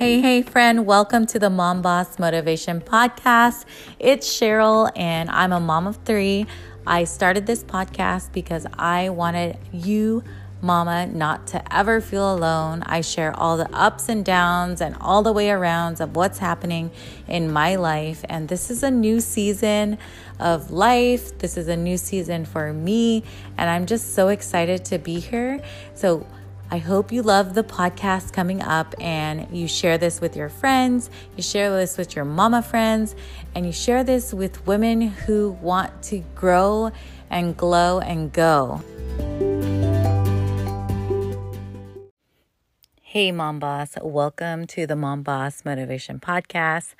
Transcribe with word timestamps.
Hey, 0.00 0.22
hey, 0.22 0.40
friend, 0.40 0.86
welcome 0.86 1.26
to 1.26 1.38
the 1.38 1.50
Mom 1.50 1.82
Boss 1.82 2.18
Motivation 2.18 2.80
Podcast. 2.80 3.66
It's 3.98 4.26
Cheryl, 4.26 4.90
and 4.96 5.28
I'm 5.28 5.52
a 5.52 5.60
mom 5.60 5.86
of 5.86 5.96
three. 6.06 6.46
I 6.86 7.04
started 7.04 7.44
this 7.44 7.62
podcast 7.62 8.32
because 8.32 8.66
I 8.78 9.10
wanted 9.10 9.58
you, 9.74 10.24
mama, 10.62 11.06
not 11.06 11.48
to 11.48 11.76
ever 11.76 12.00
feel 12.00 12.34
alone. 12.34 12.82
I 12.86 13.02
share 13.02 13.38
all 13.38 13.58
the 13.58 13.70
ups 13.76 14.08
and 14.08 14.24
downs 14.24 14.80
and 14.80 14.96
all 15.02 15.22
the 15.22 15.32
way 15.32 15.48
arounds 15.48 16.00
of 16.00 16.16
what's 16.16 16.38
happening 16.38 16.90
in 17.28 17.52
my 17.52 17.76
life. 17.76 18.24
And 18.26 18.48
this 18.48 18.70
is 18.70 18.82
a 18.82 18.90
new 18.90 19.20
season 19.20 19.98
of 20.38 20.70
life. 20.70 21.36
This 21.40 21.58
is 21.58 21.68
a 21.68 21.76
new 21.76 21.98
season 21.98 22.46
for 22.46 22.72
me. 22.72 23.22
And 23.58 23.68
I'm 23.68 23.84
just 23.84 24.14
so 24.14 24.28
excited 24.28 24.82
to 24.86 24.98
be 24.98 25.20
here. 25.20 25.60
So, 25.92 26.26
I 26.72 26.78
hope 26.78 27.10
you 27.10 27.22
love 27.22 27.54
the 27.54 27.64
podcast 27.64 28.32
coming 28.32 28.62
up 28.62 28.94
and 29.00 29.48
you 29.50 29.66
share 29.66 29.98
this 29.98 30.20
with 30.20 30.36
your 30.36 30.48
friends, 30.48 31.10
you 31.36 31.42
share 31.42 31.68
this 31.76 31.98
with 31.98 32.14
your 32.14 32.24
mama 32.24 32.62
friends, 32.62 33.16
and 33.56 33.66
you 33.66 33.72
share 33.72 34.04
this 34.04 34.32
with 34.32 34.64
women 34.68 35.00
who 35.00 35.50
want 35.60 36.00
to 36.04 36.20
grow 36.36 36.92
and 37.28 37.56
glow 37.56 37.98
and 37.98 38.32
go. 38.32 38.80
Hey, 43.12 43.32
Mom 43.32 43.58
Boss. 43.58 43.96
Welcome 44.00 44.68
to 44.68 44.86
the 44.86 44.94
Mom 44.94 45.24
Boss 45.24 45.64
Motivation 45.64 46.20
Podcast. 46.20 46.94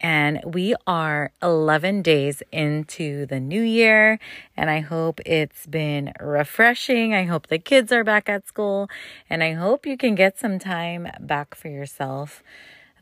And 0.00 0.40
we 0.46 0.74
are 0.86 1.32
11 1.42 2.00
days 2.00 2.42
into 2.50 3.26
the 3.26 3.40
new 3.40 3.60
year. 3.60 4.18
And 4.56 4.70
I 4.70 4.80
hope 4.80 5.20
it's 5.26 5.66
been 5.66 6.14
refreshing. 6.18 7.12
I 7.12 7.24
hope 7.24 7.48
the 7.48 7.58
kids 7.58 7.92
are 7.92 8.04
back 8.04 8.26
at 8.30 8.48
school. 8.48 8.88
And 9.28 9.44
I 9.44 9.52
hope 9.52 9.84
you 9.84 9.98
can 9.98 10.14
get 10.14 10.38
some 10.38 10.58
time 10.58 11.08
back 11.20 11.54
for 11.54 11.68
yourself. 11.68 12.42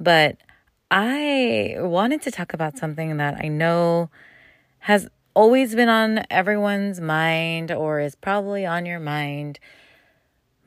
But 0.00 0.38
I 0.90 1.76
wanted 1.78 2.22
to 2.22 2.32
talk 2.32 2.54
about 2.54 2.76
something 2.76 3.18
that 3.18 3.38
I 3.40 3.46
know 3.46 4.10
has 4.80 5.06
always 5.32 5.76
been 5.76 5.88
on 5.88 6.24
everyone's 6.28 7.00
mind 7.00 7.70
or 7.70 8.00
is 8.00 8.16
probably 8.16 8.66
on 8.66 8.84
your 8.84 8.98
mind 8.98 9.60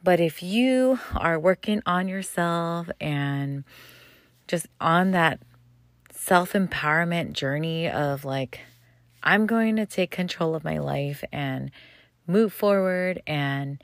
but 0.04 0.20
if 0.20 0.42
you 0.42 1.00
are 1.16 1.40
working 1.40 1.82
on 1.86 2.08
yourself 2.08 2.90
and 3.00 3.64
just 4.48 4.68
on 4.80 5.12
that 5.12 5.40
self 6.12 6.54
empowerment 6.54 7.34
journey 7.34 7.90
of 7.90 8.26
like, 8.26 8.62
I'm 9.24 9.46
going 9.46 9.76
to 9.76 9.86
take 9.86 10.12
control 10.12 10.56
of 10.56 10.64
my 10.64 10.80
life 10.80 11.24
and 11.32 11.72
move 12.26 12.54
forward, 12.54 13.22
and 13.28 13.84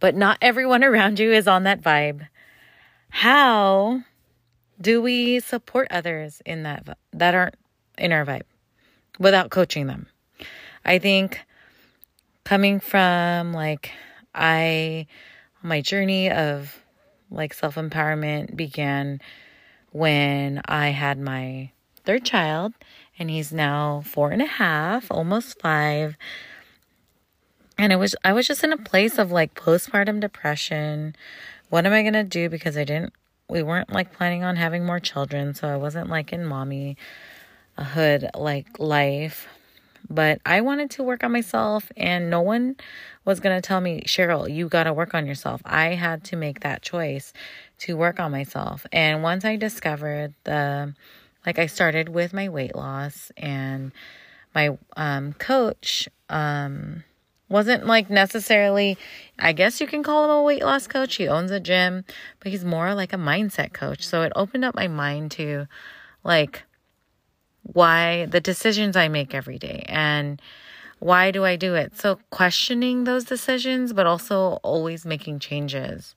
but 0.00 0.14
not 0.14 0.38
everyone 0.40 0.84
around 0.84 1.18
you 1.18 1.32
is 1.32 1.46
on 1.46 1.64
that 1.64 1.82
vibe. 1.82 2.28
How 3.10 4.02
do 4.80 5.00
we 5.00 5.40
support 5.40 5.88
others 5.90 6.42
in 6.46 6.62
that 6.62 6.98
that 7.12 7.34
aren't 7.34 7.56
in 7.98 8.12
our 8.12 8.24
vibe 8.24 8.42
without 9.18 9.50
coaching 9.50 9.86
them? 9.86 10.06
I 10.84 10.98
think 10.98 11.40
coming 12.44 12.80
from 12.80 13.52
like 13.52 13.92
I, 14.36 15.06
my 15.62 15.80
journey 15.80 16.30
of 16.30 16.82
like 17.30 17.54
self 17.54 17.74
empowerment 17.74 18.54
began 18.56 19.20
when 19.90 20.60
I 20.66 20.90
had 20.90 21.18
my 21.18 21.70
third 22.04 22.24
child, 22.24 22.74
and 23.18 23.30
he's 23.30 23.52
now 23.52 24.02
four 24.04 24.30
and 24.30 24.42
a 24.42 24.46
half, 24.46 25.10
almost 25.10 25.60
five. 25.60 26.16
And 27.78 27.92
it 27.92 27.96
was 27.96 28.14
I 28.24 28.32
was 28.32 28.46
just 28.46 28.62
in 28.62 28.72
a 28.72 28.76
place 28.76 29.18
of 29.18 29.32
like 29.32 29.54
postpartum 29.54 30.20
depression. 30.20 31.16
What 31.68 31.86
am 31.86 31.92
I 31.92 32.02
gonna 32.02 32.24
do? 32.24 32.48
Because 32.48 32.76
I 32.76 32.84
didn't 32.84 33.12
we 33.48 33.62
weren't 33.62 33.92
like 33.92 34.12
planning 34.12 34.44
on 34.44 34.56
having 34.56 34.84
more 34.84 35.00
children, 35.00 35.54
so 35.54 35.68
I 35.68 35.76
wasn't 35.76 36.08
like 36.08 36.32
in 36.32 36.44
mommy 36.44 36.96
hood 37.78 38.30
like 38.34 38.78
life. 38.78 39.46
But 40.08 40.40
I 40.46 40.60
wanted 40.60 40.90
to 40.92 41.02
work 41.02 41.24
on 41.24 41.32
myself, 41.32 41.90
and 41.96 42.30
no 42.30 42.40
one 42.40 42.76
was 43.24 43.40
going 43.40 43.56
to 43.56 43.66
tell 43.66 43.80
me, 43.80 44.02
Cheryl, 44.06 44.52
you 44.52 44.68
got 44.68 44.84
to 44.84 44.92
work 44.92 45.14
on 45.14 45.26
yourself. 45.26 45.60
I 45.64 45.94
had 45.94 46.24
to 46.24 46.36
make 46.36 46.60
that 46.60 46.82
choice 46.82 47.32
to 47.78 47.96
work 47.96 48.20
on 48.20 48.30
myself. 48.30 48.86
And 48.92 49.22
once 49.22 49.44
I 49.44 49.56
discovered 49.56 50.34
the, 50.44 50.94
like, 51.44 51.58
I 51.58 51.66
started 51.66 52.08
with 52.08 52.32
my 52.32 52.48
weight 52.48 52.74
loss, 52.74 53.32
and 53.36 53.92
my 54.54 54.78
um, 54.96 55.32
coach, 55.34 56.08
um, 56.28 57.04
wasn't 57.48 57.86
like 57.86 58.10
necessarily 58.10 58.98
i 59.38 59.52
guess 59.52 59.80
you 59.80 59.86
can 59.86 60.02
call 60.02 60.24
him 60.24 60.30
a 60.30 60.42
weight 60.42 60.62
loss 60.62 60.86
coach 60.86 61.14
he 61.16 61.28
owns 61.28 61.50
a 61.50 61.60
gym 61.60 62.04
but 62.40 62.50
he's 62.50 62.64
more 62.64 62.94
like 62.94 63.12
a 63.12 63.16
mindset 63.16 63.72
coach 63.72 64.04
so 64.04 64.22
it 64.22 64.32
opened 64.34 64.64
up 64.64 64.74
my 64.74 64.88
mind 64.88 65.30
to 65.30 65.66
like 66.24 66.64
why 67.72 68.26
the 68.26 68.40
decisions 68.40 68.96
I 68.96 69.08
make 69.08 69.34
every 69.34 69.58
day 69.58 69.84
and 69.88 70.40
why 70.98 71.30
do 71.30 71.44
I 71.44 71.56
do 71.56 71.74
it? 71.74 71.96
So 71.96 72.18
questioning 72.30 73.04
those 73.04 73.24
decisions, 73.24 73.92
but 73.92 74.06
also 74.06 74.58
always 74.62 75.04
making 75.04 75.40
changes 75.40 76.14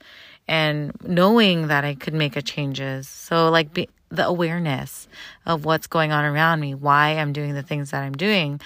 and 0.47 0.91
knowing 1.03 1.67
that 1.67 1.83
I 1.83 1.95
could 1.95 2.13
make 2.13 2.35
a 2.35 2.41
changes. 2.41 3.07
So 3.07 3.49
like 3.49 3.73
be, 3.73 3.89
the 4.09 4.25
awareness 4.25 5.07
of 5.45 5.65
what's 5.65 5.87
going 5.87 6.11
on 6.11 6.25
around 6.25 6.59
me, 6.59 6.73
why 6.75 7.09
I'm 7.09 7.33
doing 7.33 7.53
the 7.53 7.63
things 7.63 7.91
that 7.91 8.03
I'm 8.03 8.13
doing. 8.13 8.59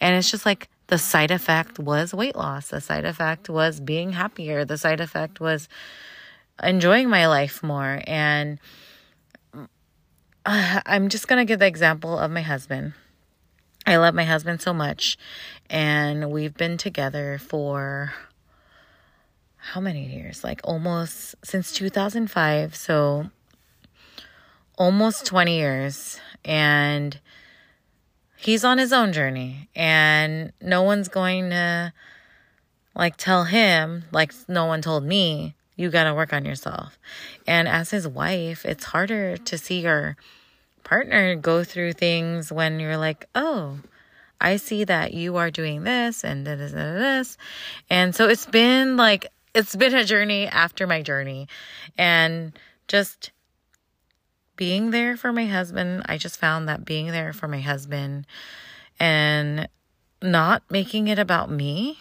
And 0.00 0.16
it's 0.16 0.30
just 0.30 0.44
like 0.44 0.68
the 0.88 0.98
side 0.98 1.30
effect 1.30 1.78
was 1.78 2.12
weight 2.12 2.36
loss. 2.36 2.68
The 2.68 2.80
side 2.80 3.04
effect 3.04 3.48
was 3.48 3.80
being 3.80 4.12
happier. 4.12 4.64
The 4.64 4.76
side 4.76 5.00
effect 5.00 5.40
was 5.40 5.68
enjoying 6.62 7.08
my 7.08 7.26
life 7.26 7.62
more 7.62 8.02
and 8.06 8.58
uh, 10.46 10.80
I'm 10.86 11.08
just 11.08 11.28
going 11.28 11.38
to 11.38 11.44
give 11.44 11.58
the 11.58 11.66
example 11.66 12.18
of 12.18 12.30
my 12.30 12.42
husband. 12.42 12.94
I 13.86 13.96
love 13.96 14.14
my 14.14 14.24
husband 14.24 14.60
so 14.60 14.74
much, 14.74 15.16
and 15.70 16.30
we've 16.30 16.54
been 16.54 16.76
together 16.76 17.38
for 17.38 18.12
how 19.56 19.80
many 19.80 20.06
years? 20.06 20.42
Like 20.42 20.60
almost 20.64 21.34
since 21.44 21.72
2005. 21.72 22.74
So 22.74 23.30
almost 24.80 25.26
20 25.26 25.56
years. 25.56 26.18
And 26.44 27.20
he's 28.36 28.64
on 28.64 28.78
his 28.78 28.92
own 28.92 29.12
journey, 29.12 29.68
and 29.76 30.52
no 30.62 30.82
one's 30.82 31.08
going 31.08 31.50
to 31.50 31.92
like 32.94 33.16
tell 33.16 33.44
him, 33.44 34.04
like 34.10 34.32
no 34.48 34.64
one 34.64 34.80
told 34.80 35.04
me, 35.04 35.54
you 35.80 35.88
got 35.88 36.04
to 36.04 36.14
work 36.14 36.34
on 36.34 36.44
yourself. 36.44 36.98
And 37.46 37.66
as 37.66 37.90
his 37.90 38.06
wife, 38.06 38.66
it's 38.66 38.84
harder 38.84 39.38
to 39.38 39.56
see 39.56 39.80
your 39.80 40.16
partner 40.84 41.34
go 41.36 41.64
through 41.64 41.94
things 41.94 42.52
when 42.52 42.80
you're 42.80 42.98
like, 42.98 43.26
oh, 43.34 43.78
I 44.38 44.56
see 44.56 44.84
that 44.84 45.14
you 45.14 45.36
are 45.36 45.50
doing 45.50 45.82
this 45.82 46.22
and 46.22 46.46
this 46.46 46.72
and 46.72 47.00
this. 47.00 47.38
And 47.88 48.14
so 48.14 48.28
it's 48.28 48.44
been 48.44 48.98
like, 48.98 49.26
it's 49.54 49.74
been 49.74 49.94
a 49.94 50.04
journey 50.04 50.46
after 50.46 50.86
my 50.86 51.00
journey. 51.00 51.48
And 51.96 52.52
just 52.86 53.30
being 54.56 54.90
there 54.90 55.16
for 55.16 55.32
my 55.32 55.46
husband, 55.46 56.02
I 56.06 56.18
just 56.18 56.38
found 56.38 56.68
that 56.68 56.84
being 56.84 57.06
there 57.06 57.32
for 57.32 57.48
my 57.48 57.60
husband 57.60 58.26
and 58.98 59.66
not 60.20 60.62
making 60.70 61.08
it 61.08 61.18
about 61.18 61.50
me 61.50 61.98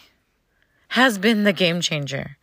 has 0.89 1.17
been 1.17 1.45
the 1.45 1.53
game 1.53 1.79
changer 1.79 2.35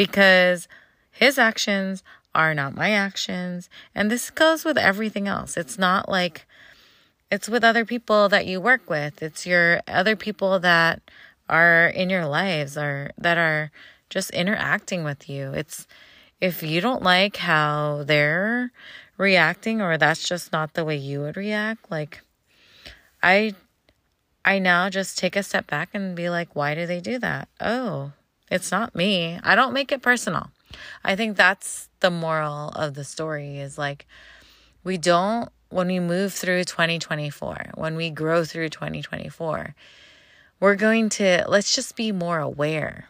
because 0.00 0.66
his 1.10 1.36
actions 1.36 2.02
are 2.34 2.54
not 2.54 2.74
my 2.74 2.92
actions. 2.92 3.68
And 3.94 4.10
this 4.10 4.30
goes 4.30 4.64
with 4.64 4.78
everything 4.78 5.28
else. 5.28 5.58
It's 5.58 5.76
not 5.76 6.08
like 6.08 6.46
it's 7.30 7.50
with 7.50 7.62
other 7.62 7.84
people 7.84 8.30
that 8.30 8.46
you 8.46 8.62
work 8.62 8.88
with, 8.88 9.22
it's 9.22 9.46
your 9.46 9.82
other 9.86 10.16
people 10.16 10.58
that 10.60 11.02
are 11.50 11.88
in 11.88 12.08
your 12.08 12.24
lives 12.24 12.78
or 12.78 13.10
that 13.18 13.36
are 13.36 13.70
just 14.08 14.30
interacting 14.30 15.04
with 15.04 15.28
you. 15.28 15.52
It's 15.52 15.86
if 16.40 16.62
you 16.62 16.80
don't 16.80 17.02
like 17.02 17.36
how 17.36 18.04
they're 18.06 18.72
reacting 19.18 19.82
or 19.82 19.98
that's 19.98 20.26
just 20.26 20.50
not 20.50 20.72
the 20.72 20.84
way 20.86 20.96
you 20.96 21.20
would 21.20 21.36
react, 21.36 21.90
like 21.90 22.22
I 23.22 23.54
I 24.46 24.60
now 24.60 24.88
just 24.88 25.18
take 25.18 25.36
a 25.36 25.42
step 25.42 25.66
back 25.66 25.90
and 25.92 26.16
be 26.16 26.30
like, 26.30 26.56
why 26.56 26.74
do 26.74 26.86
they 26.86 27.00
do 27.00 27.18
that? 27.18 27.50
Oh, 27.60 28.12
it's 28.50 28.70
not 28.70 28.94
me. 28.94 29.38
I 29.42 29.54
don't 29.54 29.72
make 29.72 29.92
it 29.92 30.02
personal. 30.02 30.50
I 31.04 31.16
think 31.16 31.36
that's 31.36 31.88
the 32.00 32.10
moral 32.10 32.68
of 32.70 32.94
the 32.94 33.04
story 33.04 33.58
is 33.58 33.78
like 33.78 34.06
we 34.84 34.98
don't 34.98 35.50
when 35.68 35.86
we 35.86 36.00
move 36.00 36.32
through 36.32 36.64
2024, 36.64 37.72
when 37.76 37.94
we 37.94 38.10
grow 38.10 38.44
through 38.44 38.70
2024, 38.70 39.74
we're 40.58 40.74
going 40.74 41.08
to 41.10 41.44
let's 41.48 41.74
just 41.74 41.94
be 41.94 42.10
more 42.10 42.40
aware 42.40 43.08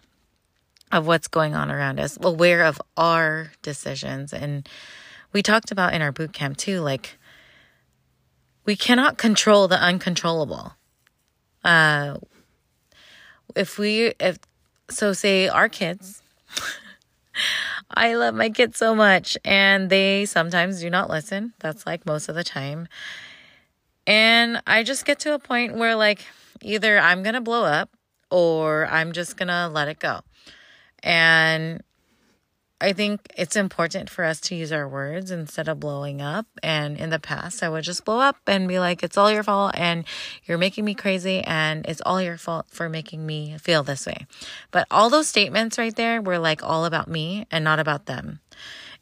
of 0.92 1.06
what's 1.06 1.28
going 1.28 1.54
on 1.54 1.70
around 1.70 1.98
us, 1.98 2.19
aware 2.20 2.64
of 2.64 2.81
our 2.96 3.52
decisions 3.62 4.32
and 4.32 4.69
we 5.32 5.43
talked 5.43 5.70
about 5.70 5.94
in 5.94 6.02
our 6.02 6.12
boot 6.12 6.32
camp 6.32 6.56
too 6.56 6.81
like 6.81 7.16
we 8.64 8.76
cannot 8.76 9.16
control 9.16 9.69
the 9.69 9.81
uncontrollable. 9.81 10.75
Uh 11.64 12.19
if 13.56 13.78
we 13.78 14.12
if 14.20 14.38
so 14.90 15.12
say 15.12 15.48
our 15.48 15.69
kids 15.69 16.22
I 17.92 18.14
love 18.14 18.34
my 18.34 18.50
kids 18.50 18.78
so 18.78 18.94
much 18.94 19.37
and 19.44 19.90
they 19.90 20.25
sometimes 20.26 20.81
do 20.81 20.90
not 20.90 21.10
listen. 21.10 21.54
That's 21.58 21.87
like 21.87 22.06
most 22.06 22.28
of 22.28 22.34
the 22.34 22.44
time. 22.44 22.88
And 24.06 24.62
I 24.66 24.82
just 24.82 25.04
get 25.04 25.19
to 25.20 25.34
a 25.34 25.38
point 25.38 25.76
where 25.76 25.96
like 25.96 26.25
either 26.62 26.98
I'm 26.98 27.22
going 27.22 27.34
to 27.34 27.40
blow 27.40 27.64
up 27.64 27.90
or 28.31 28.87
I'm 28.87 29.12
just 29.12 29.37
going 29.37 29.48
to 29.48 29.69
let 29.69 29.88
it 29.88 29.98
go. 29.98 30.20
And 31.02 31.82
I 32.81 32.94
think 32.94 33.21
it's 33.37 33.56
important 33.56 34.09
for 34.09 34.25
us 34.25 34.41
to 34.43 34.55
use 34.55 34.73
our 34.73 34.88
words 34.88 35.31
instead 35.31 35.69
of 35.69 35.81
blowing 35.81 36.23
up. 36.23 36.47
And 36.62 36.97
in 36.97 37.11
the 37.11 37.19
past, 37.19 37.62
I 37.62 37.69
would 37.69 37.85
just 37.85 38.05
blow 38.05 38.21
up 38.21 38.37
and 38.47 38.67
be 38.67 38.79
like, 38.79 39.03
it's 39.03 39.19
all 39.19 39.31
your 39.31 39.43
fault 39.43 39.73
and 39.77 40.05
you're 40.44 40.59
making 40.59 40.87
me 40.87 40.94
crazy 40.94 41.43
and 41.43 41.85
it's 41.87 42.00
all 42.06 42.23
your 42.23 42.38
fault 42.38 42.67
for 42.71 42.88
making 42.88 43.27
me 43.27 43.59
feel 43.59 43.82
this 43.82 44.06
way. 44.06 44.27
But 44.71 44.87
all 44.91 45.11
those 45.11 45.29
statements 45.29 45.77
right 45.77 45.94
there 45.94 46.23
were 46.23 46.38
like 46.38 46.62
all 46.62 46.87
about 46.87 47.06
me 47.06 47.47
and 47.50 47.62
not 47.62 47.79
about 47.79 48.06
them. 48.06 48.41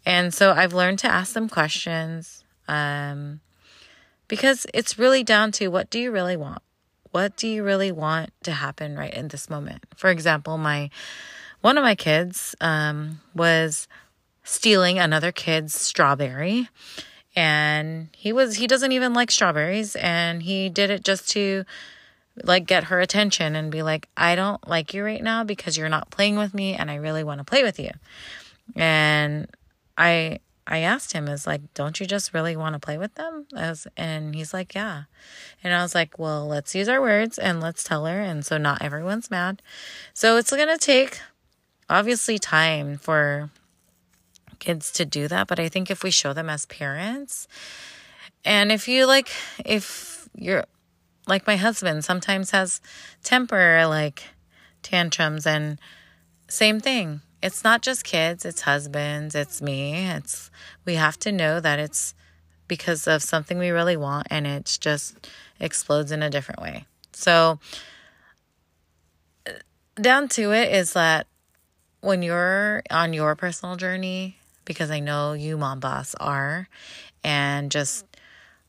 And 0.04 0.34
so 0.34 0.52
I've 0.52 0.74
learned 0.74 0.98
to 1.00 1.08
ask 1.08 1.34
them 1.34 1.48
questions 1.48 2.44
um, 2.66 3.40
because 4.26 4.66
it's 4.74 4.98
really 4.98 5.22
down 5.22 5.52
to 5.52 5.68
what 5.68 5.88
do 5.88 6.00
you 6.00 6.10
really 6.10 6.36
want? 6.36 6.62
What 7.10 7.36
do 7.36 7.46
you 7.46 7.62
really 7.62 7.92
want 7.92 8.32
to 8.42 8.52
happen 8.52 8.96
right 8.96 9.12
in 9.12 9.28
this 9.28 9.48
moment? 9.48 9.84
For 9.96 10.10
example, 10.10 10.58
my 10.58 10.90
one 11.60 11.78
of 11.78 11.84
my 11.84 11.94
kids 11.94 12.54
um, 12.60 13.20
was 13.34 13.88
stealing 14.44 14.98
another 14.98 15.32
kid's 15.32 15.74
strawberry 15.74 16.68
and 17.36 18.08
he 18.16 18.32
was 18.32 18.56
he 18.56 18.66
doesn't 18.66 18.92
even 18.92 19.12
like 19.12 19.30
strawberries 19.30 19.94
and 19.96 20.42
he 20.42 20.68
did 20.68 20.90
it 20.90 21.04
just 21.04 21.28
to 21.28 21.64
like 22.42 22.66
get 22.66 22.84
her 22.84 23.00
attention 23.00 23.54
and 23.54 23.70
be 23.70 23.82
like 23.82 24.08
I 24.16 24.34
don't 24.34 24.66
like 24.66 24.94
you 24.94 25.04
right 25.04 25.22
now 25.22 25.44
because 25.44 25.76
you're 25.76 25.88
not 25.88 26.10
playing 26.10 26.36
with 26.36 26.54
me 26.54 26.74
and 26.74 26.90
I 26.90 26.96
really 26.96 27.24
want 27.24 27.38
to 27.38 27.44
play 27.44 27.62
with 27.62 27.78
you. 27.78 27.90
And 28.74 29.48
I 29.96 30.40
I 30.66 30.78
asked 30.78 31.12
him 31.12 31.28
is 31.28 31.46
like 31.46 31.74
don't 31.74 31.98
you 32.00 32.06
just 32.06 32.34
really 32.34 32.56
want 32.56 32.74
to 32.74 32.80
play 32.80 32.98
with 32.98 33.14
them? 33.14 33.46
As 33.56 33.86
and 33.96 34.34
he's 34.34 34.52
like 34.52 34.74
yeah. 34.74 35.04
And 35.62 35.74
I 35.74 35.82
was 35.82 35.94
like, 35.94 36.18
"Well, 36.18 36.46
let's 36.46 36.74
use 36.74 36.88
our 36.88 37.00
words 37.00 37.38
and 37.38 37.60
let's 37.60 37.84
tell 37.84 38.06
her 38.06 38.20
and 38.20 38.44
so 38.44 38.58
not 38.58 38.82
everyone's 38.82 39.30
mad." 39.30 39.62
So 40.12 40.36
it's 40.36 40.50
going 40.50 40.68
to 40.68 40.78
take 40.78 41.20
obviously 41.88 42.38
time 42.38 42.98
for 42.98 43.50
kids 44.58 44.90
to 44.92 45.04
do 45.04 45.28
that, 45.28 45.46
but 45.46 45.60
I 45.60 45.68
think 45.68 45.90
if 45.90 46.02
we 46.02 46.10
show 46.10 46.32
them 46.32 46.50
as 46.50 46.66
parents, 46.66 47.46
and 48.44 48.72
if 48.72 48.88
you 48.88 49.06
like, 49.06 49.30
if 49.64 50.28
you're 50.34 50.64
like 51.28 51.46
my 51.46 51.56
husband 51.56 52.04
sometimes 52.04 52.50
has 52.50 52.80
temper, 53.22 53.84
like 53.86 54.24
tantrums, 54.82 55.46
and 55.46 55.78
same 56.48 56.80
thing. 56.80 57.20
It's 57.40 57.62
not 57.62 57.82
just 57.82 58.02
kids, 58.02 58.44
it's 58.44 58.62
husbands, 58.62 59.34
it's 59.34 59.62
me. 59.62 60.08
It's 60.08 60.50
we 60.84 60.94
have 60.96 61.18
to 61.20 61.30
know 61.30 61.60
that 61.60 61.78
it's 61.78 62.14
because 62.66 63.06
of 63.06 63.22
something 63.22 63.58
we 63.58 63.70
really 63.70 63.96
want 63.96 64.26
and 64.30 64.46
it 64.46 64.78
just 64.80 65.28
explodes 65.60 66.10
in 66.10 66.22
a 66.22 66.30
different 66.30 66.60
way. 66.60 66.84
So 67.12 67.60
uh, 69.46 69.52
down 70.00 70.28
to 70.30 70.52
it 70.52 70.72
is 70.72 70.94
that 70.94 71.27
when 72.00 72.22
you're 72.22 72.82
on 72.90 73.12
your 73.12 73.34
personal 73.36 73.76
journey, 73.76 74.36
because 74.64 74.90
I 74.90 75.00
know 75.00 75.32
you, 75.32 75.56
mom 75.56 75.80
boss, 75.80 76.14
are, 76.20 76.68
and 77.24 77.70
just 77.70 78.04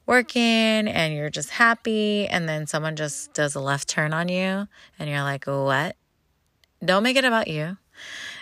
working 0.05 0.87
and 0.87 1.13
you're 1.13 1.29
just 1.29 1.51
happy, 1.51 2.27
and 2.27 2.49
then 2.49 2.65
someone 2.65 2.95
just 2.95 3.33
does 3.33 3.55
a 3.55 3.59
left 3.59 3.87
turn 3.87 4.13
on 4.13 4.29
you, 4.29 4.67
and 4.97 5.09
you're 5.09 5.21
like, 5.21 5.45
what? 5.45 5.95
Don't 6.83 7.03
make 7.03 7.17
it 7.17 7.25
about 7.25 7.47
you. 7.47 7.77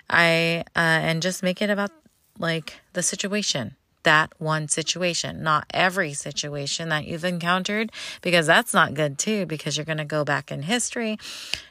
I, 0.09 0.63
uh, 0.75 0.79
and 0.79 1.21
just 1.21 1.43
make 1.43 1.61
it 1.61 1.69
about 1.69 1.91
like 2.39 2.79
the 2.93 3.03
situation 3.03 3.75
that 4.03 4.31
one 4.37 4.67
situation, 4.67 5.43
not 5.43 5.65
every 5.73 6.13
situation 6.13 6.89
that 6.89 7.05
you've 7.05 7.25
encountered, 7.25 7.91
because 8.21 8.47
that's 8.47 8.73
not 8.73 8.93
good 8.93 9.17
too, 9.17 9.45
because 9.45 9.75
you're 9.75 9.85
going 9.85 9.97
to 9.97 10.05
go 10.05 10.23
back 10.23 10.51
in 10.51 10.63
history 10.63 11.17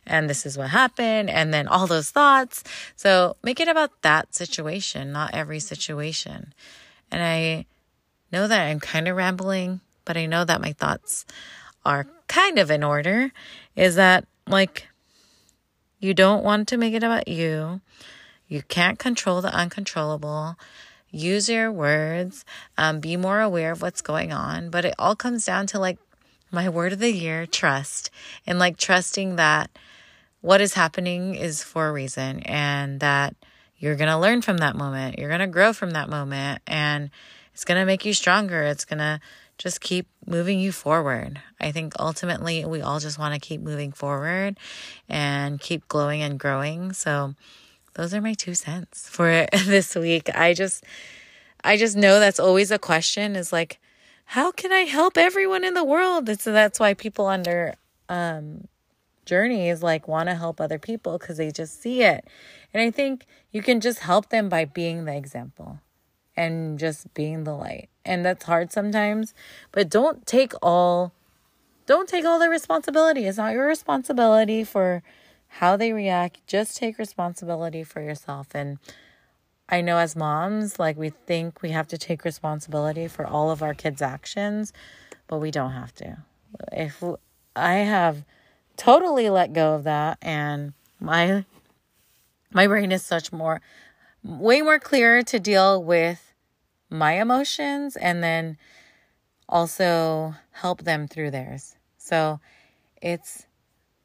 and 0.06 0.28
this 0.28 0.44
is 0.44 0.56
what 0.56 0.70
happened, 0.70 1.28
and 1.30 1.52
then 1.52 1.66
all 1.66 1.86
those 1.86 2.10
thoughts. 2.10 2.62
So 2.94 3.36
make 3.42 3.58
it 3.58 3.68
about 3.68 4.02
that 4.02 4.34
situation, 4.34 5.12
not 5.12 5.34
every 5.34 5.60
situation. 5.60 6.52
And 7.10 7.22
I 7.22 7.66
know 8.30 8.46
that 8.46 8.66
I'm 8.66 8.80
kind 8.80 9.08
of 9.08 9.16
rambling, 9.16 9.80
but 10.04 10.16
I 10.16 10.26
know 10.26 10.44
that 10.44 10.60
my 10.60 10.72
thoughts 10.72 11.26
are 11.84 12.06
kind 12.28 12.58
of 12.58 12.70
in 12.70 12.84
order. 12.84 13.32
Is 13.74 13.96
that 13.96 14.26
like 14.46 14.88
you 15.98 16.14
don't 16.14 16.44
want 16.44 16.68
to 16.68 16.76
make 16.76 16.94
it 16.94 17.02
about 17.02 17.28
you? 17.28 17.80
You 18.48 18.62
can't 18.62 18.98
control 18.98 19.40
the 19.40 19.52
uncontrollable 19.52 20.56
use 21.10 21.48
your 21.48 21.70
words, 21.72 22.44
um, 22.76 23.00
be 23.00 23.16
more 23.16 23.40
aware 23.40 23.72
of 23.72 23.82
what's 23.82 24.00
going 24.00 24.32
on. 24.32 24.70
But 24.70 24.84
it 24.84 24.94
all 24.98 25.16
comes 25.16 25.44
down 25.44 25.66
to 25.68 25.78
like 25.78 25.98
my 26.50 26.68
word 26.68 26.92
of 26.92 26.98
the 26.98 27.12
year 27.12 27.46
trust 27.46 28.10
and 28.46 28.58
like 28.58 28.76
trusting 28.76 29.36
that 29.36 29.70
what 30.40 30.60
is 30.60 30.74
happening 30.74 31.34
is 31.34 31.62
for 31.62 31.88
a 31.88 31.92
reason 31.92 32.40
and 32.40 33.00
that 33.00 33.34
you're 33.78 33.96
going 33.96 34.10
to 34.10 34.18
learn 34.18 34.42
from 34.42 34.58
that 34.58 34.76
moment. 34.76 35.18
You're 35.18 35.28
going 35.28 35.40
to 35.40 35.46
grow 35.46 35.72
from 35.72 35.90
that 35.90 36.08
moment 36.08 36.62
and 36.66 37.10
it's 37.52 37.64
going 37.64 37.80
to 37.80 37.86
make 37.86 38.04
you 38.04 38.14
stronger. 38.14 38.62
It's 38.62 38.84
going 38.84 38.98
to 38.98 39.20
just 39.58 39.80
keep 39.80 40.06
moving 40.26 40.60
you 40.60 40.72
forward. 40.72 41.40
I 41.60 41.72
think 41.72 41.94
ultimately 41.98 42.64
we 42.64 42.80
all 42.80 43.00
just 43.00 43.18
want 43.18 43.34
to 43.34 43.40
keep 43.40 43.60
moving 43.60 43.92
forward 43.92 44.58
and 45.08 45.60
keep 45.60 45.88
glowing 45.88 46.22
and 46.22 46.38
growing. 46.38 46.92
So, 46.92 47.34
those 47.96 48.12
are 48.12 48.20
my 48.20 48.34
two 48.34 48.54
cents 48.54 49.08
for 49.08 49.46
this 49.64 49.94
week. 49.94 50.28
I 50.34 50.52
just 50.52 50.84
I 51.64 51.76
just 51.76 51.96
know 51.96 52.20
that's 52.20 52.38
always 52.38 52.70
a 52.70 52.78
question 52.78 53.34
is 53.34 53.52
like 53.52 53.80
how 54.26 54.50
can 54.50 54.72
I 54.72 54.80
help 54.80 55.16
everyone 55.16 55.64
in 55.64 55.74
the 55.74 55.84
world? 55.84 56.28
So 56.40 56.52
that's 56.52 56.78
why 56.78 56.94
people 56.94 57.26
under 57.26 57.74
um 58.08 58.68
journeys 59.24 59.82
like 59.82 60.06
want 60.06 60.28
to 60.28 60.34
help 60.34 60.60
other 60.60 60.78
people 60.78 61.18
cuz 61.18 61.38
they 61.38 61.50
just 61.50 61.80
see 61.80 62.02
it. 62.02 62.26
And 62.74 62.82
I 62.82 62.90
think 62.90 63.26
you 63.50 63.62
can 63.62 63.80
just 63.80 64.00
help 64.00 64.28
them 64.28 64.48
by 64.48 64.66
being 64.66 65.06
the 65.06 65.16
example 65.16 65.80
and 66.36 66.78
just 66.78 67.12
being 67.14 67.44
the 67.44 67.54
light. 67.54 67.88
And 68.04 68.24
that's 68.24 68.44
hard 68.44 68.70
sometimes, 68.72 69.32
but 69.72 69.88
don't 69.88 70.26
take 70.26 70.52
all 70.60 71.12
don't 71.86 72.08
take 72.08 72.24
all 72.24 72.38
the 72.38 72.50
responsibility. 72.50 73.26
It's 73.26 73.38
not 73.38 73.54
your 73.54 73.66
responsibility 73.66 74.64
for 74.64 75.02
how 75.48 75.76
they 75.76 75.92
react. 75.92 76.46
Just 76.46 76.76
take 76.76 76.98
responsibility 76.98 77.82
for 77.84 78.00
yourself. 78.00 78.48
And 78.54 78.78
I 79.68 79.80
know 79.80 79.98
as 79.98 80.14
moms, 80.14 80.78
like 80.78 80.96
we 80.96 81.10
think 81.10 81.62
we 81.62 81.70
have 81.70 81.88
to 81.88 81.98
take 81.98 82.24
responsibility 82.24 83.08
for 83.08 83.26
all 83.26 83.50
of 83.50 83.62
our 83.62 83.74
kids' 83.74 84.02
actions, 84.02 84.72
but 85.26 85.38
we 85.38 85.50
don't 85.50 85.72
have 85.72 85.94
to. 85.96 86.18
If 86.72 87.02
I 87.54 87.74
have 87.74 88.24
totally 88.76 89.30
let 89.30 89.52
go 89.52 89.74
of 89.74 89.84
that 89.84 90.18
and 90.20 90.72
my 91.00 91.44
my 92.52 92.66
brain 92.66 92.92
is 92.92 93.02
such 93.02 93.32
more 93.32 93.60
way 94.22 94.62
more 94.62 94.78
clear 94.78 95.22
to 95.22 95.40
deal 95.40 95.82
with 95.82 96.34
my 96.90 97.14
emotions 97.14 97.96
and 97.96 98.22
then 98.22 98.56
also 99.48 100.34
help 100.52 100.82
them 100.82 101.06
through 101.08 101.30
theirs. 101.30 101.76
So 101.98 102.40
it's 103.00 103.45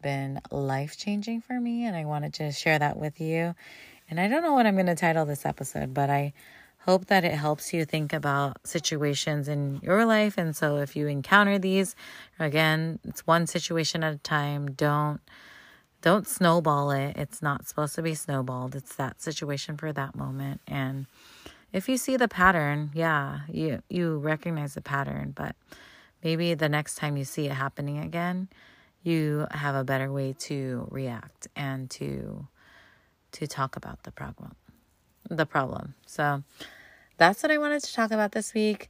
been 0.02 0.42
life 0.52 0.98
changing 0.98 1.42
for 1.42 1.60
me, 1.60 1.86
and 1.86 1.96
I 1.96 2.06
wanted 2.06 2.34
to 2.36 2.52
share 2.52 2.80
that 2.80 2.98
with 2.98 3.22
you. 3.22 3.56
And 4.10 4.20
I 4.20 4.28
don't 4.28 4.44
know 4.44 4.54
what 4.54 4.66
I'm 4.66 4.76
going 4.76 4.88
to 4.88 4.96
title 4.96 5.26
this 5.26 5.46
episode, 5.46 5.94
but 5.94 6.10
I 6.10 6.34
hope 6.86 7.06
that 7.06 7.24
it 7.24 7.34
helps 7.34 7.74
you 7.74 7.86
think 7.86 8.12
about 8.12 8.58
situations 8.66 9.48
in 9.48 9.80
your 9.84 10.06
life. 10.06 10.38
And 10.38 10.56
so 10.56 10.78
if 10.78 10.96
you 10.96 11.08
encounter 11.08 11.60
these, 11.60 11.96
again, 12.40 13.00
it's 13.04 13.26
one 13.28 13.48
situation 13.48 14.04
at 14.04 14.14
a 14.14 14.18
time. 14.18 14.72
Don't 14.72 15.22
don't 16.02 16.28
snowball 16.28 16.90
it. 16.90 17.16
It's 17.16 17.44
not 17.44 17.68
supposed 17.68 17.94
to 17.96 18.02
be 18.02 18.16
snowballed. 18.16 18.76
It's 18.76 18.96
that 18.96 19.22
situation 19.22 19.78
for 19.78 19.94
that 19.94 20.16
moment. 20.16 20.60
And 20.68 21.06
if 21.72 21.88
you 21.88 21.98
see 21.98 22.18
the 22.18 22.28
pattern, 22.28 22.90
yeah, 22.94 23.42
you 23.48 23.84
you 23.90 24.18
recognize 24.18 24.74
the 24.74 24.82
pattern, 24.82 25.34
but 25.36 25.56
maybe 26.24 26.54
the 26.54 26.70
next 26.70 26.96
time 26.96 27.18
you 27.18 27.26
see 27.26 27.46
it 27.46 27.54
happening 27.54 28.00
again, 28.00 28.50
you 29.04 29.48
have 29.52 29.76
a 29.76 29.84
better 29.84 30.12
way 30.12 30.34
to 30.38 30.88
react 30.90 31.48
and 31.56 31.90
to 31.90 32.48
to 33.32 33.48
talk 33.48 33.76
about 33.76 34.04
the 34.04 34.12
problem 34.12 34.56
the 35.30 35.46
problem 35.46 35.96
so 36.06 36.44
that's 37.18 37.44
what 37.44 37.52
i 37.52 37.58
wanted 37.58 37.82
to 37.84 37.94
talk 37.94 38.12
about 38.12 38.32
this 38.32 38.54
week 38.54 38.90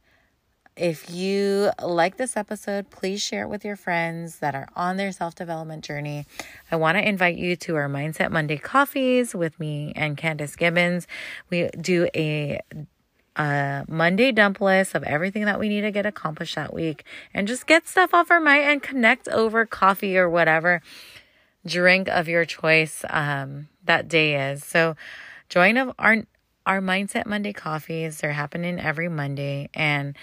if 0.76 1.10
you 1.10 1.70
like 1.82 2.16
this 2.16 2.36
episode, 2.36 2.88
please 2.88 3.22
share 3.22 3.42
it 3.42 3.48
with 3.48 3.64
your 3.64 3.76
friends 3.76 4.38
that 4.38 4.54
are 4.54 4.68
on 4.74 4.96
their 4.96 5.12
self 5.12 5.34
development 5.34 5.84
journey. 5.84 6.24
I 6.70 6.76
want 6.76 6.96
to 6.96 7.06
invite 7.06 7.36
you 7.36 7.56
to 7.56 7.76
our 7.76 7.88
Mindset 7.88 8.30
Monday 8.30 8.56
coffees 8.56 9.34
with 9.34 9.58
me 9.60 9.92
and 9.94 10.16
Candace 10.16 10.56
Gibbons. 10.56 11.06
We 11.50 11.68
do 11.78 12.08
a 12.14 12.60
a 13.36 13.84
Monday 13.88 14.32
dump 14.32 14.60
list 14.60 14.94
of 14.94 15.02
everything 15.04 15.44
that 15.44 15.58
we 15.58 15.68
need 15.68 15.82
to 15.82 15.90
get 15.90 16.06
accomplished 16.06 16.54
that 16.54 16.74
week 16.74 17.04
and 17.32 17.48
just 17.48 17.66
get 17.66 17.88
stuff 17.88 18.12
off 18.12 18.30
our 18.30 18.40
mind 18.40 18.64
and 18.64 18.82
connect 18.82 19.28
over 19.28 19.64
coffee 19.64 20.18
or 20.18 20.28
whatever 20.28 20.82
drink 21.66 22.08
of 22.08 22.28
your 22.28 22.44
choice 22.44 23.04
um, 23.10 23.68
that 23.84 24.08
day 24.08 24.50
is. 24.50 24.64
So 24.64 24.96
join 25.48 25.76
of 25.76 25.92
our 25.98 26.24
our 26.64 26.80
Mindset 26.80 27.26
Monday 27.26 27.52
coffees 27.52 28.20
They're 28.20 28.32
happening 28.32 28.78
every 28.78 29.08
Monday 29.08 29.68
and 29.74 30.16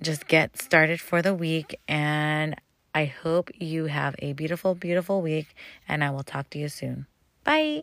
just 0.00 0.26
get 0.26 0.60
started 0.60 1.00
for 1.00 1.20
the 1.20 1.34
week. 1.34 1.78
And 1.86 2.56
I 2.94 3.04
hope 3.04 3.50
you 3.54 3.86
have 3.86 4.16
a 4.20 4.32
beautiful, 4.32 4.74
beautiful 4.74 5.20
week. 5.20 5.54
And 5.86 6.02
I 6.02 6.10
will 6.10 6.22
talk 6.22 6.48
to 6.50 6.58
you 6.58 6.68
soon. 6.68 7.06
Bye. 7.44 7.82